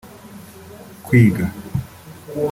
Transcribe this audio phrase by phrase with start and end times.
[1.05, 1.45] Kwiga